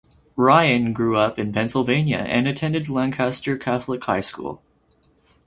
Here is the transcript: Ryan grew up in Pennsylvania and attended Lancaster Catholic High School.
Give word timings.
Ryan 0.35 0.93
grew 0.93 1.15
up 1.15 1.37
in 1.37 1.53
Pennsylvania 1.53 2.17
and 2.27 2.47
attended 2.47 2.89
Lancaster 2.89 3.55
Catholic 3.55 4.03
High 4.05 4.21
School. 4.21 4.63